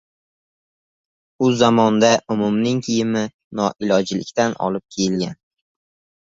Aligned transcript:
U 1.45 1.49
zamonda 1.59 2.09
umumning 2.37 2.79
kiyimi 2.87 3.23
noilojlikdan 3.61 4.57
olib 4.69 4.87
kiyilgan. 4.97 5.39